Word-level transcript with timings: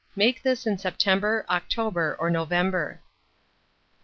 Make 0.15 0.41
this 0.41 0.65
in 0.65 0.79
September, 0.79 1.45
October, 1.47 2.17
or 2.19 2.31
November. 2.31 3.03